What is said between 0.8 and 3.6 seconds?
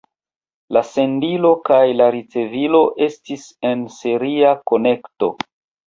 sendilo kaj la ricevilo estis